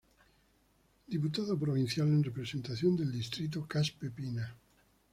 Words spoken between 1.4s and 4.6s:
Provincial en representación del distrito Caspe-Pina.